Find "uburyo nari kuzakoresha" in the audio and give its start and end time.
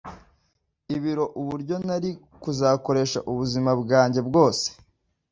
1.41-3.19